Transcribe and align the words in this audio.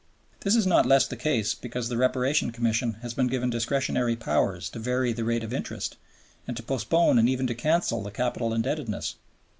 This 0.39 0.55
is 0.55 0.65
not 0.65 0.87
less 0.87 1.05
the 1.05 1.15
case 1.15 1.53
because 1.53 1.87
the 1.87 1.95
Reparation 1.95 2.49
Commission 2.51 2.93
has 3.03 3.13
been 3.13 3.27
given 3.27 3.51
discretionary 3.51 4.15
powers 4.15 4.67
to 4.71 4.79
vary 4.79 5.13
the 5.13 5.23
rate 5.23 5.43
of 5.43 5.53
interest, 5.53 5.95
and 6.47 6.57
to 6.57 6.63
postpone 6.63 7.19
and 7.19 7.29
even 7.29 7.45
to 7.45 7.53
cancel 7.53 8.01
the 8.01 8.09
capital 8.09 8.51
indebtedness. 8.51 9.17